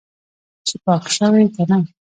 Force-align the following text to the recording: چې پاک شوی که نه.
چې 0.67 0.75
پاک 0.85 1.03
شوی 1.15 1.45
که 1.55 1.63
نه. 1.69 1.77